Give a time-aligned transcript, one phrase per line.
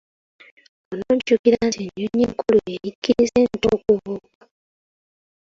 [0.93, 4.41] Onojjukira nti ennyonyi enkulu yeeyigiriza ento okubuuka?